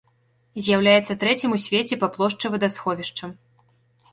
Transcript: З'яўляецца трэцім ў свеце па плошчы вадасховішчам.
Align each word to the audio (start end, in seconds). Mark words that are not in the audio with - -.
З'яўляецца 0.67 1.15
трэцім 1.23 1.49
ў 1.57 1.65
свеце 1.65 1.95
па 2.05 2.09
плошчы 2.17 2.51
вадасховішчам. 2.55 3.29